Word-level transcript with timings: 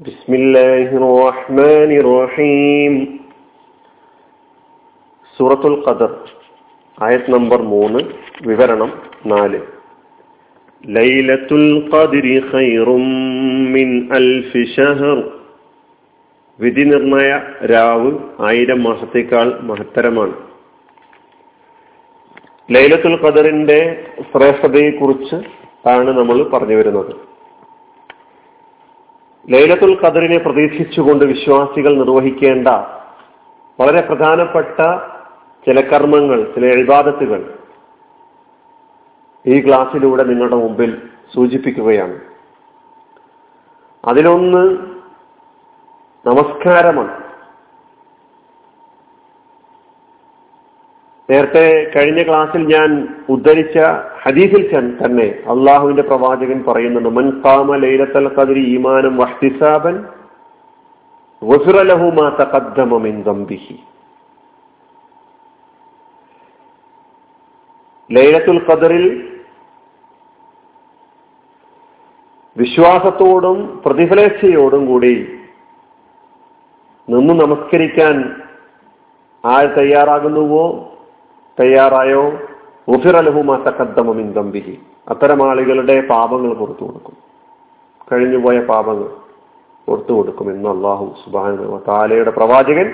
بسم 0.00 0.31
الله 0.35 0.87
الرحمن 0.97 1.89
الرحيم 1.99 2.93
സൂറത്തുൽ 5.39 5.75
ഖദർ 5.83 6.11
ആയത് 6.97 7.27
നമ്പർ 7.29 7.59
മൂന്ന് 7.71 7.99
വിവരണം 8.45 8.91
നാല് 9.25 9.59
ലൈലത്തുൽ 10.83 11.65
ഖദ്രി 11.89 12.35
ഖൈറും 12.49 13.05
മിൻ 13.75 13.89
അൽഫി 14.17 14.63
ഷഹർ 14.73 15.19
വിധി 16.59 16.85
നിർണയ 16.85 17.31
രാവ് 17.73 18.11
ആയിരം 18.49 18.81
മാസത്തേക്കാൾ 18.83 19.49
മഹത്തരമാണ് 19.69 20.35
ലൈലത്തുൽ 22.69 23.17
ഖദറിന്റെ 23.23 23.79
ശ്രേഷ്ഠതയെക്കുറിച്ച് 24.29 25.37
ആണ് 25.89 26.11
നമ്മൾ 26.19 26.39
പറഞ്ഞു 26.49 26.77
വരുന്നത് 26.77 27.13
ലൈലത്തുൽ 29.49 30.05
ഖദറിനെ 30.05 30.37
പ്രതീക്ഷിച്ചുകൊണ്ട് 30.37 31.25
വിശ്വാസികൾ 31.25 31.93
നിർവഹിക്കേണ്ട 31.93 32.67
വളരെ 33.79 34.01
പ്രധാനപ്പെട്ട 34.01 34.97
ചില 35.65 35.81
കർമ്മങ്ങൾ 35.81 36.53
ചില 36.55 36.65
എഴുപാദത്തുകൾ 36.65 37.57
ഈ 39.45 39.65
ക്ലാസ്സിലൂടെ 39.65 40.23
നിങ്ങളുടെ 40.23 40.55
മുമ്പിൽ 40.55 41.09
സൂചിപ്പിക്കുകയാണ്. 41.35 42.19
അതിലൊന്ന് 44.05 44.77
നമസ്കാരമാണ്. 46.27 47.30
നേരത്തെ 51.31 51.65
കഴിഞ്ഞ 51.95 52.23
ക്ലാസ്സിൽ 52.23 52.61
ഞാൻ 52.73 52.89
ഉദ്ധരിച്ച 53.29 53.77
ഹദീസിൽ 54.23 54.63
തന്നെ 55.01 55.27
അള്ളാഹുവിന്റെ 55.49 56.01
പ്രവാചകൻ 56.01 56.63
പറയുന്നുണ്ട് 56.63 57.09
മൻ 57.09 57.27
ലൈലത്തൽ 57.75 58.27
ഈമാനം 58.67 59.17
വഹ്തിസാബൻ 59.17 59.95
ലൈലത്തുൽ 68.09 68.61
ഖദറിൽ 68.69 69.05
വിശ്വാസത്തോടും 72.55 73.81
പ്രതിഫലേച്ഛയോടും 73.85 74.85
കൂടി 74.85 75.13
നിന്ന് 77.07 77.33
നമസ്കരിക്കാൻ 77.33 78.15
ആര് 79.43 79.69
തയ്യാറാകുന്നുവോ? 79.77 80.65
തയ്യാറായോ? 81.59 82.31
ദമ്പിഹി 84.33 84.79
അത്തരം 85.09 85.49
ആളുകളുടെ 85.49 86.01
പാപങ്ങൾ 86.01 86.53
പുറത്തു 86.53 86.83
കൊടുക്കും. 86.85 87.17
കഴിഞ്ഞുപോയ 88.11 88.59
പാപങ്ങൾ 88.59 89.09
പുറത്തു 89.87 90.13
കൊടുക്കും 90.13 90.51
എന്ന് 90.51 90.69
അള്ളാഹു 90.69 91.15
സുബാന 91.25 91.79
താലയുടെ 91.87 92.31
പ്രവാചകൻ 92.31 92.93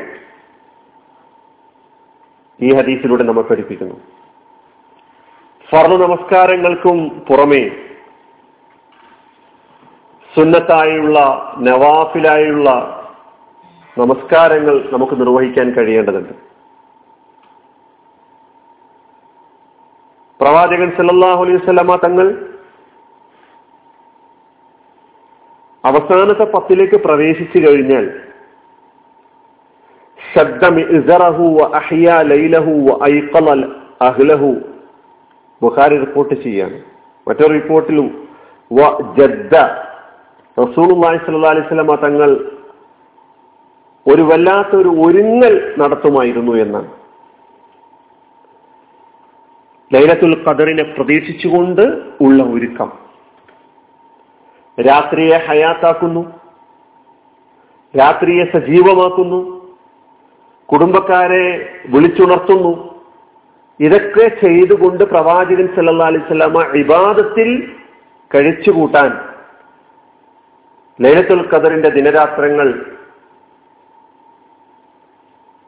ഈ 2.62 2.74
ഹദീസിലൂടെ 2.74 3.24
നമ്മൾ 3.24 3.42
പഠിപ്പിക്കുന്നു. 3.42 3.96
ഫർണ 5.70 5.96
നമസ്കാരങ്ങൾക്കും 5.96 7.10
പുറമേ 7.30 7.70
സുന്നത്തായുള്ള 10.36 11.20
നവാഫിലായുള്ള 11.60 12.70
നമസ്കാരങ്ങൾ 13.98 14.90
നമുക്ക് 14.92 15.20
നിർവഹിക്കാൻ 15.22 15.72
കഴിയേണ്ടതുണ്ട്. 15.72 16.34
പ്രവാചകൻ 20.40 20.90
സല്ലാഹു 20.98 21.42
അലൈഹി 21.44 21.60
സ്വലാമ 21.66 21.96
തങ്ങൾ 21.96 22.28
അവസാനത്തെ 25.84 26.46
പത്തിലേക്ക് 26.54 26.98
പ്രവേശിച്ചു 27.06 27.58
കഴിഞ്ഞാൽ 27.66 28.06
ബുഖാരി 35.62 35.96
റിപ്പോർട്ട് 36.06 36.36
ചെയ്യാണ്. 36.44 36.78
മറ്റൊരു 37.28 37.54
റിപ്പോർട്ടിലും 37.54 38.08
റസൂൽ 40.58 40.90
അലൈഹി 41.08 41.68
സ്വലമ 41.68 41.96
തങ്ങൾ 42.06 42.30
ഒരു 44.06 44.24
ഒരുങ്ങൽ 45.06 45.56
നടത്തുമായിരുന്നു 45.78 46.54
എന്നാണ്. 46.66 46.90
ലൈലത്തുൽ 49.94 50.46
ഖദറിനെ 50.48 50.84
പ്രതീക്ഷിച്ചുകൊണ്ട് 50.84 51.82
ഉള്ള 52.22 52.44
ഒരുക്കം. 52.44 52.92
രാത്രിയെ 54.82 55.38
ഹയാത്താക്കുന്നു. 55.38 56.40
രാത്രിയെ 57.98 58.46
സജീവമാക്കുന്നു. 58.46 59.68
കുടുംബക്കാരെ 60.72 61.70
വിളിച്ചുണർത്തുന്നു. 61.90 63.04
ഇതൊക്കെ 63.80 64.46
ചെയ്തുകൊണ്ട് 64.46 65.04
പ്രവാചകൻ 65.04 65.76
സല്ലാ 65.76 66.06
അലിസ്ലാമ 66.06 66.76
ഇബാദത്തിൽ 66.76 67.76
കഴിച്ചുകൂട്ടാൻ 68.36 69.30
ലൈലത്തുൽ 71.02 71.50
ഖദറിന്റെ 71.54 71.90
ദിനരാത്രങ്ങൾ 71.90 72.98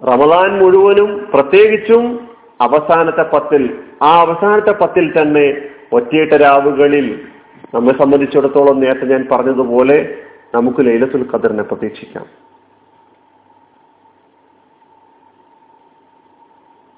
റമദാൻ 0.03 0.59
മുഴുവനും 0.59 1.29
പ്രത്യേകിച്ചും 1.33 2.29
അവസാനത്തെ 2.61 3.21
പത്തിൽ 3.21 3.88
ആ 4.01 4.19
അവസാനത്തെ 4.19 4.71
പത്തിൽ 4.71 5.21
തന്നെ 5.21 5.61
ഒറ്റയിട്ട 5.93 6.33
രാവുകളിൽ 6.33 7.27
നമ്മെ 7.73 7.93
സംബന്ധിച്ചിടത്തോളം 7.97 8.79
നേരത്തെ 8.79 9.05
ഞാൻ 9.05 9.27
പറഞ്ഞതുപോലെ 9.31 10.17
നമുക്ക് 10.55 10.85
ലൈലത്തുൽ 10.85 11.29
ഖദറിനെ 11.33 11.63
പ്രതീക്ഷിക്കാം. 11.63 12.25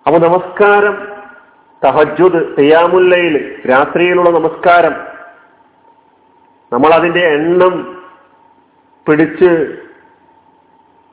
അപ്പൊ 0.07 0.19
നമസ്കാരം 0.19 0.95
തഹജുദ് 1.85 2.57
തെയ്യാമുല്ലയിൽ 2.57 3.61
രാത്രിയിലുള്ള 3.69 4.29
നമസ്കാരം. 4.29 4.95
നമ്മൾ 6.73 6.93
അതിന്റെ 6.93 7.27
എണ്ണം 7.27 8.03
പിടിച്ച് 9.07 9.77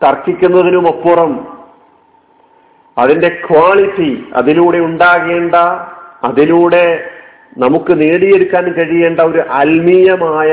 തർക്കിക്കുന്നതിനുമപ്പുറം 0.03 1.58
അതിന്റെ 2.99 3.29
ക്വാളിറ്റി 3.47 4.11
അതിലൂടെ 4.37 4.79
ഉണ്ടാകേണ്ട 4.79 5.55
അതിലൂടെ 6.25 6.85
നമുക്ക് 7.59 8.01
നേടിയെടുക്കാൻ 8.01 8.65
കഴിയേണ്ട 8.73 9.21
ഒരു 9.21 9.41
ആത്മീയമായ 9.51 10.53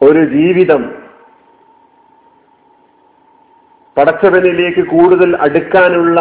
ഒരു 0.00 0.24
ജീവിതം 0.24 0.82
പടച്ചവനിലേക്ക് 3.96 4.82
കൂടുതൽ 4.86 5.36
അടുക്കാനുള്ള 5.36 6.20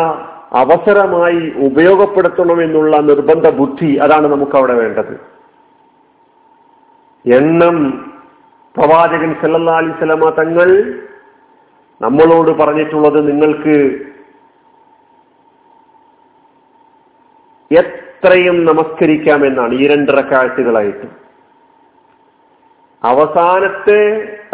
അവസരമായി 0.52 1.42
ഉപയോഗപ്പെടുത്തണം 1.58 2.64
എന്നുള്ള 2.64 2.98
നിർബന്ധ 2.98 3.48
ബുദ്ധി 3.50 3.90
അതാണ് 3.96 4.28
നമുക്ക് 4.28 4.56
അവിടെ 4.58 4.74
വേണ്ടത്. 4.74 5.14
എണ്ണം 7.26 7.78
പ്രവാചകൻ 8.76 9.32
സല്ലാ 9.42 9.76
അലിസ്ലമ 9.78 10.30
തങ്ങൾ 10.30 10.70
നമ്മളോട് 12.02 12.52
പറഞ്ഞിട്ടുള്ളത് 12.52 13.20
നിങ്ങൾക്ക് 13.30 13.78
എത്രയും 17.72 18.66
നമസ്കരിക്കാമെന്നാണ് 18.66 19.74
ഈ 19.74 19.88
രണ്ട് 19.88 20.12
റക്കാഴ്ചകളായിട്ട് 20.12 21.08
അവസാനത്തെ 23.04 24.00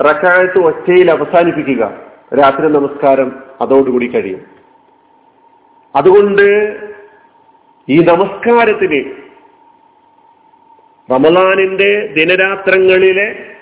റക്കാഴ്ച 0.01 0.59
ഒറ്റയിൽ 0.59 1.12
അവസാനിപ്പിക്കുക. 1.12 1.94
രാത്രി 2.40 2.68
നമസ്കാരം 2.68 3.44
അതോടുകൂടി 3.62 4.07
കഴിയും. 4.07 4.46
അതുകൊണ്ട് 5.96 6.78
ഈ 7.90 8.00
നമസ്കാരത്തിന് 8.00 9.12
റമലാനിന്റെ 11.12 12.13
ദിനരാത്രങ്ങളിലെ 12.18 13.53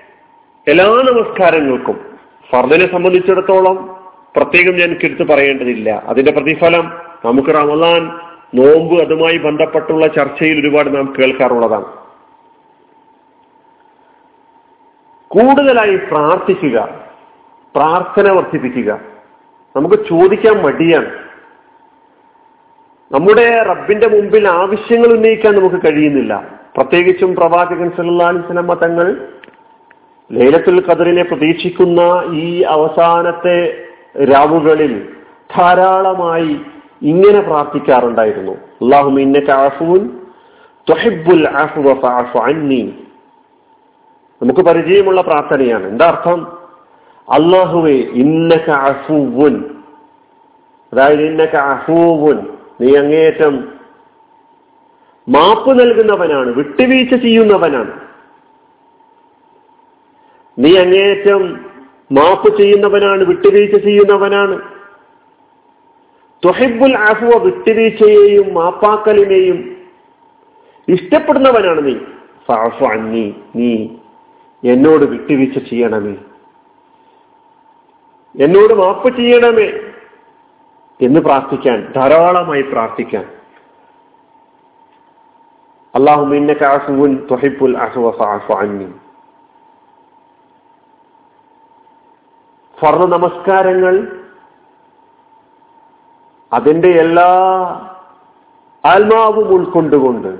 എല്ലാ 0.68 0.86
നമസ്കാരങ്ങൾക്കും 0.86 2.18
ഫർദിനെ 2.52 2.92
സംബന്ധിച്ചിടത്തോളം 2.92 4.04
പ്രത്യേകം 4.36 4.76
ഞാൻ 4.76 4.98
എടുത്ത് 5.04 5.28
പറയേണ്ടതില്ല. 5.28 6.04
അതിന്റെ 6.08 6.32
പ്രതിഫലം 6.32 6.92
നമുക്ക് 7.26 7.50
റമലാൻ 7.50 8.31
നോമ്പ് 8.56 9.02
അതുമായി 9.02 9.38
ബന്ധപ്പെട്ടുള്ള 9.38 10.08
ചർച്ചയിൽ 10.08 10.60
ഒരുപാട് 10.60 10.96
നാം 10.96 11.14
കേൾക്കാറുള്ളതാണ്. 11.20 11.86
കൂടുതലായി 15.28 15.96
പ്രാർത്ഥിക്കുക 15.96 17.02
പ്രാർത്ഥന 17.76 18.32
വർദ്ധിപ്പിക്കുക. 18.32 19.00
നമുക്ക് 19.76 19.96
ചോദിക്കാൻ 19.96 20.64
മടിയാണ്. 20.64 21.22
നമ്മുടെ 23.12 23.64
റബ്ബിന്റെ 23.64 24.08
മുമ്പിൽ 24.08 24.48
ആവശ്യങ്ങൾ 24.48 25.08
ഉന്നയിക്കാൻ 25.08 25.56
നമുക്ക് 25.56 25.76
കഴിയുന്നില്ല. 25.76 26.60
പ്രത്യേകിച്ചും 26.76 27.36
പ്രവാചകൻ 27.36 27.90
സല്ലാഹി 27.90 28.38
സ്വലമ 28.38 28.74
തങ്ങൾ 28.74 29.28
ലൈലത്തുൽ 30.32 30.88
ഖദറിനെ 30.90 31.24
പ്രതീക്ഷിക്കുന്ന 31.24 32.24
ഈ 32.34 32.62
അവസാനത്തെ 32.62 33.84
രാവുകളിൽ 34.24 35.10
ധാരാളമായി 35.58 36.62
ഇങ്ങനെ 37.02 37.42
പ്രാർത്ഥിക്കാറുണ്ടായിരുന്നു. 37.42 38.52
നമുക്ക് 44.44 44.62
പരിചയമുള്ള 44.62 45.22
പ്രാർത്ഥനയാണ്. 45.22 45.88
എന്താ 45.88 46.08
അർത്ഥം? 46.08 46.62
അള്ളാഹുവേ 47.30 47.94
ഇന്നക 47.94 48.70
അഫൂവുൻ 48.70 49.64
അതായത് 50.94 51.22
ഇന്നക 51.22 51.56
അഫൂവുൻ 51.56 52.40
നീ 52.82 52.96
അങ്ങേയറ്റം 52.96 53.68
മാപ്പ് 55.30 55.80
നൽകുന്നവനാണ് 55.80 56.50
വിട്ടുവീഴ്ച 56.50 57.16
ചെയ്യുന്നവനാണ്. 57.16 58.00
നീ 60.60 60.78
അങ്ങേയറ്റം 60.78 61.66
മാപ്പ് 62.12 62.58
ചെയ്യുന്നവനാണ് 62.58 63.24
വിട്ടുവീഴ്ച 63.24 63.76
ചെയ്യുന്നവനാണ്. 63.76 64.81
തൊഹിബുൽ 66.46 66.98
അഫുവ 66.98 67.44
വിട്ടുവീഴ്ചയെയും 67.44 68.54
മാപ്പാക്കലിനെയും 68.54 69.78
ഇഷ്ടപ്പെടുന്നവനാണ് 70.88 71.86
നീ. 71.86 71.94
ഫാഫു 72.48 72.86
അന്നി 72.86 73.36
നീ 73.56 73.88
എന്നോട് 74.64 75.06
വിട്ടുവീഴ്ച 75.06 75.70
ചെയ്യണമേ. 75.70 76.16
എന്നോട് 78.44 78.74
മാപ്പ് 78.74 79.18
ചെയ്യണമേ 79.18 79.68
എന്ന് 81.02 81.20
പ്രാർത്ഥിക്കാൻ 81.20 81.94
ധാരാളമായി 81.96 82.62
പ്രാർത്ഥിക്കാൻ. 82.62 83.26
അള്ളാഹു 85.96 86.26
തൊഹിബുൽ 87.32 87.78
സാഫു 88.12 88.54
അന്നി. 88.54 88.94
ഫർണ 92.80 93.06
നമസ്കാരങ്ങൾ 93.06 94.21
അതിന്റെ 96.54 96.90
എല്ലാ 96.90 97.30
ആത്മാവും 98.86 99.48
ഉൾക്കൊണ്ടുകൊണ്ട് 99.56 100.32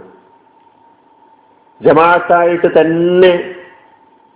ജമാഅത്തായിട്ട് 1.82 2.80
തന്നെ 2.80 3.54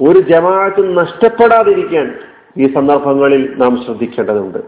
ഒരു 0.02 0.20
ജമാഅത്തും 0.20 0.96
നഷ്ടപ്പെടാതിരിക്കാൻ 0.96 2.20
ഈ 2.58 2.74
സന്ദർഭങ്ങളിൽ 2.74 3.54
നാം 3.58 3.84
ശ്രദ്ധിക്കേണ്ടതുണ്ട്. 3.86 4.60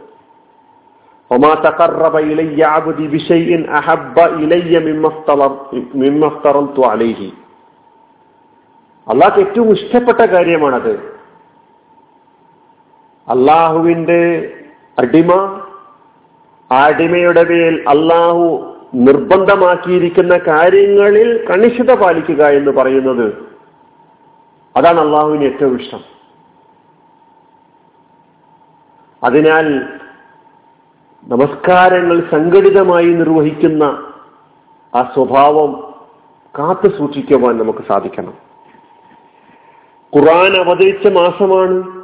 ഒമാ 1.32 1.54
തഖറബ 1.54 2.18
ഇലയ്യ 2.20 2.68
ബിശൈഇൻ 3.12 3.68
അഹബ്ബ 3.70 4.20
ഇലയ്യ 4.20 4.80
മിമ്മ 4.80 6.28
ഇഫ്തറൽതു 6.28 6.82
അലൈഹി. 6.82 7.34
അള്ളാഹ്ക്ക് 9.08 9.40
ഏറ്റവും 9.40 9.72
ഇഷ്ടപ്പെട്ട 9.72 10.22
കാര്യമാണത്. 10.22 10.94
അള്ളാഹുവിന്റെ 13.28 14.22
അടിമ 15.00 15.57
അടിമയുടെ 16.72 17.44
മേൽ 17.44 17.86
അള്ളാഹു 17.88 18.74
നിർബന്ധമാക്കിയിരിക്കുന്ന 18.96 20.38
കാര്യങ്ങളിൽ 20.38 21.48
കണിശത 21.50 21.94
പാലിക്കുക 21.94 22.44
എന്ന് 22.44 22.72
പറയുന്നത് 22.72 23.34
അതാണ് 24.78 25.00
അള്ളാഹുവിന് 25.00 25.44
ഏറ്റവും 25.44 25.82
ഇഷ്ടം. 25.82 26.00
അതിനാൽ 29.24 29.80
നമസ്കാരങ്ങൾ 31.28 32.22
സംഘടിതമായി 32.32 33.06
നിർവഹിക്കുന്ന 33.06 33.84
ആ 34.96 35.12
സ്വഭാവം 35.14 35.96
കാത്തു 36.60 36.98
സൂക്ഷിക്കുവാൻ 36.98 37.58
നമുക്ക് 37.58 37.80
സാധിക്കണം. 37.88 38.34
ഖുറാൻ 40.18 40.58
അവതരിച്ച 40.58 41.08
മാസമാണ്. 41.08 41.97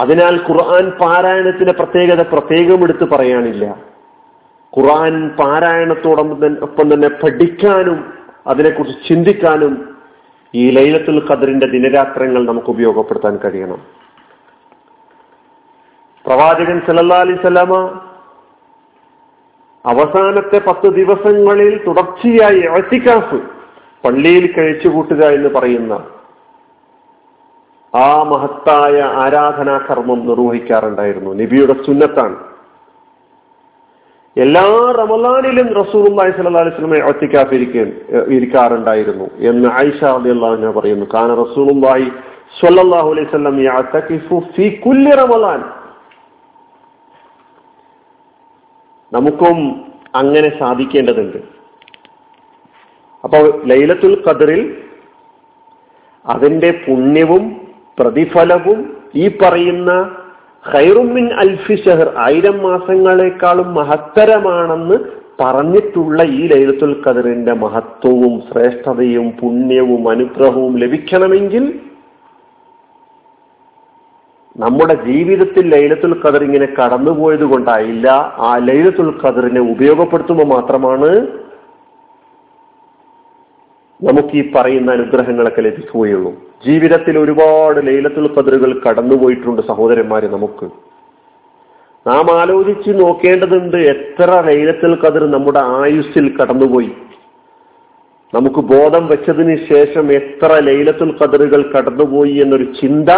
അതിനാൽ 0.00 0.34
ഖുർആൻ 0.48 0.90
പാരായണത്തിന്റെ 0.90 1.72
പ്രത്യേകത 1.72 2.22
പ്രത്യേകം 2.22 2.82
എടുത്ത് 2.82 3.04
പറയാനില്ല. 3.04 3.64
ഖുർആൻ 4.78 5.14
പാരായണത്തോടൊപ്പം 5.28 6.58
ഒപ്പം 6.62 6.94
തന്നെ 6.94 7.08
പഠിക്കാനും 7.08 8.12
അതിനെക്കുറിച്ച് 8.46 9.08
ചിന്തിക്കാനും 9.08 9.96
ഈ 10.54 10.70
ലൈലത്തുൽ 10.70 11.18
ഖദറിന്റെ 11.30 11.66
ദിനരാത്രങ്ങൾ 11.66 12.46
നമുക്ക് 12.46 12.70
ഉപയോഗപ്പെടുത്താൻ 12.70 13.36
കഴിയണം. 13.36 13.80
പ്രവാചകൻ 16.26 16.80
സല്ലാ 16.86 17.16
അലൈഹി 17.16 17.40
സ്വലാമ 17.40 17.74
അവസാനത്തെ 19.84 20.58
പത്ത് 20.58 20.88
ദിവസങ്ങളിൽ 20.94 21.84
തുടർച്ചയായി 21.86 22.60
പള്ളിയിൽ 24.04 24.44
കഴിച്ചുകൂട്ടുക 24.52 25.22
എന്ന് 25.26 25.48
പറയുന്ന 25.48 25.94
ആ 27.94 28.10
മഹത്തായ 28.30 28.96
ആരാധനാ 29.22 29.76
കർമ്മം 29.88 30.20
നിർവഹിക്കാറുണ്ടായിരുന്നു. 30.30 31.30
നബിയുടെ 31.40 31.74
സുന്നത്താണ്. 31.86 32.36
എല്ലാ 34.36 34.66
റമലാനിലും 34.98 35.68
റസൂലുള്ളാഹി 35.78 36.30
സ്വല്ലല്ലാഹി 36.34 36.64
അലൈഹി 36.64 36.76
വസല്ലം 36.76 37.06
ഒറ്റയ്ക്കാഫ് 37.10 37.54
ഇരിക്കാറുണ്ടായിരുന്നു 38.36 39.26
എന്ന് 39.50 39.68
ആയിഷ 39.80 40.00
റളിയല്ലാഹു 40.16 40.72
പറയുന്നു. 40.78 41.06
കാന 41.14 41.30
റസൂലുള്ളാഹി 41.44 42.06
സ്വല്ലല്ലാഹു 42.58 43.08
അലൈഹി 43.12 43.28
വസല്ലം 43.28 43.56
യഅതകിഫു 43.68 44.36
ഫീ 44.54 44.66
കുല്ലി 44.84 45.12
റമലാൻ 45.22 45.60
നമുക്കും 49.12 49.56
അങ്ങനെ 50.20 50.48
സാധിക്കേണ്ടതുണ്ട്. 50.60 51.38
അപ്പോൾ 53.24 53.44
ലൈലത്തുൽ 53.70 54.16
ഖദറിൽ 54.26 54.62
അതിന്റെ 56.24 56.70
പുണ്യവും 56.86 57.44
പ്രതിഫലവും 57.98 58.78
ഈ 59.14 59.28
പറയുന്ന 59.42 59.92
ഹൈറുമിൻ 60.64 61.26
അൽഫി 61.34 61.76
ഷഹർ 61.76 62.08
ആയിരം 62.16 62.56
മാസങ്ങളെക്കാളും 62.58 63.74
മഹത്തരമാണെന്ന് 63.74 64.96
പറഞ്ഞിട്ടുള്ള 65.40 66.22
ഈ 66.32 66.40
ലൈലത്തുൽ 66.46 66.94
ഖദറിന്റെ 67.06 67.52
മഹത്വവും 67.54 68.34
ശ്രേഷ്ഠതയും 68.40 69.30
പുണ്യവും 69.30 70.10
അനുഗ്രഹവും 70.10 70.76
ലഭിക്കണമെങ്കിൽ 70.76 71.64
നമ്മുടെ 74.56 74.94
ജീവിതത്തിൽ 75.04 75.64
ലൈലത്തുൽ 75.74 76.14
ഖദർ 76.24 76.42
ഇങ്ങനെ 76.44 76.68
കടന്നുപോയത് 76.78 77.44
കൊണ്ടായില്ല 77.44 78.06
ആ 78.38 78.56
ലൈലത്തുൽ 78.58 79.10
ഖദറിനെ 79.24 79.60
ഉപയോഗപ്പെടുത്തുമ്പോൾ 79.70 80.46
മാത്രമാണ് 80.46 81.10
നമുക്ക് 84.02 84.36
ഈ 84.36 84.52
പറയുന്ന 84.52 84.92
അനുഗ്രഹങ്ങളൊക്കെ 84.92 85.60
ലഭിക്കുകയുള്ളൂ. 85.60 86.32
ജീവിതത്തിൽ 86.66 87.18
ഒരുപാട് 87.18 87.86
ലൈലത്തുൽ 87.86 88.30
ഖദറുകൾ 88.38 88.80
കടന്നുപോയിട്ടുണ്ട് 88.88 89.62
സഹോദരന്മാരെ 89.62 90.28
നമുക്ക്. 90.28 90.64
നാം 92.06 92.40
ആലോചിച്ച് 92.40 92.90
നോക്കേണ്ടതുണ്ട് 92.90 93.76
എത്ര 93.76 94.40
ലൈലത്തുൽ 94.46 95.00
കതിർ 95.00 95.30
നമ്മുടെ 95.30 95.58
ആയുസ്സിൽ 95.58 96.36
കടന്നുപോയി. 96.36 96.90
നമുക്ക് 98.34 98.60
ബോധം 98.60 99.06
വെച്ചതിന് 99.06 99.56
ശേഷം 99.74 100.12
എത്ര 100.12 100.60
ലൈലത്തുൽ 100.60 101.16
കതിറുകൾ 101.16 101.72
കടന്നുപോയി 101.72 102.32
എന്നൊരു 102.32 102.64
ചിന്ത 102.64 103.10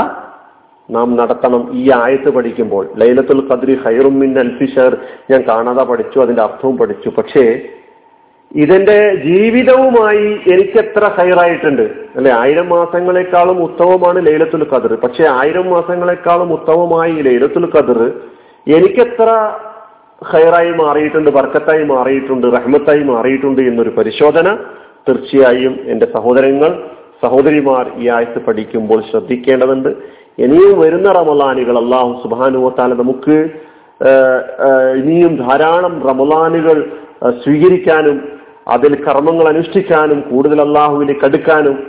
നാം 0.90 1.16
നടത്തണം. 1.16 1.70
ഈ 1.72 1.90
ആയത്ത് 1.90 2.30
പഠിക്കുമ്പോൾ 2.30 2.88
ലൈലത്തുൽ 2.96 3.52
ഖദ്രി 3.52 3.78
ഹൈറുമിൻ 3.86 4.38
അൽഫിഷർ. 4.38 4.96
ഞാൻ 5.30 5.44
കാണാതെ 5.48 5.84
പഠിച്ചു 5.84 6.18
അതിന്റെ 6.20 6.42
അർത്ഥവും 6.42 6.76
പഠിച്ചു. 6.76 7.08
പക്ഷേ 7.08 7.62
ഇതിന്റെ 8.54 9.14
ജീവിതവുമായി 9.24 10.26
എനിക്ക് 10.52 10.78
എത്ര 10.78 11.04
ഹൈറായിട്ടുണ്ട് 11.18 11.82
അല്ലെ? 12.16 12.32
ആയിരം 12.32 12.68
മാസങ്ങളെക്കാളും 12.68 13.62
ഉത്തമമാണ് 13.62 14.26
ലൈലത്തുൽ 14.26 14.66
ഖദർ. 14.72 14.94
പക്ഷെ 14.94 15.24
ആയിരം 15.28 15.70
മാസങ്ങളെക്കാളും 15.70 16.52
ഉത്തമമായി 16.52 17.12
ലൈലത്തുൽ 17.12 17.66
ഖദർ 17.76 18.00
എനിക്കെത്ര 18.76 19.28
ഹൈറായി 20.24 20.70
മാറിയിട്ടുണ്ട് 20.70 21.30
ബർക്കത്തായി 21.30 21.84
മാറിയിട്ടുണ്ട് 21.84 22.46
റഹ്മത്തായി 22.46 23.02
മാറിയിട്ടുണ്ട് 23.02 23.62
എന്നൊരു 23.62 23.90
പരിശോധന 23.90 24.56
തീർച്ചയായും 25.08 25.80
എന്റെ 25.86 26.06
സഹോദരങ്ങൾ 26.06 26.82
സഹോദരിമാർ 27.22 27.90
ഈ 27.98 28.08
ആഴ്ച 28.08 28.38
പഠിക്കുമ്പോൾ 28.38 29.02
ശ്രദ്ധിക്കേണ്ടതുണ്ട്. 29.10 29.88
ഇനിയും 30.38 30.80
വരുന്ന 30.80 31.08
റമലാനുകൾ 31.12 31.78
അള്ളാഹു 31.78 32.20
സുബാനുവത്താല 32.22 32.92
നമുക്ക് 32.92 33.48
ഇനിയും 35.00 35.48
ധാരാളം 35.48 36.08
റമലാനുകൾ 36.08 36.92
സ്വീകരിക്കാനും 37.44 38.31
അതിൽ 38.68 39.04
കർമ്മങ്ങൾ 39.04 39.48
അനുഷ്ഠിക്കാനും 39.48 40.20
കൂടുതൽ 40.20 40.60
അള്ളാഹുവിലേക്ക് 40.60 41.24
അടുക്കാനും 41.24 41.86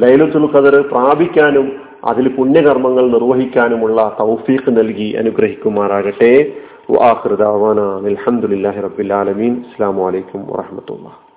ലൈലത്തുൽ 0.00 0.46
ഖദർ 0.54 0.80
പ്രാപിക്കാനും 0.80 1.72
അതിൽ 2.04 2.28
പുണ്യകർമ്മങ്ങൾ 2.28 3.10
നിർവഹിക്കാനുമുള്ള 3.10 4.16
തൗഫീഖ് 4.20 4.76
നൽകി 4.76 5.12
അനുഗ്രഹിക്കുമാറാകട്ടെ. 5.12 6.52
അലഹമുല്ലാഹി 6.90 8.80
റബ്ബിൽ 8.80 9.12
ആലമീൻ. 9.12 9.52
അസ്സാം 9.52 9.96
വലൈക്കും 9.96 10.46
വാഹമത്തുള്ള 10.46 11.33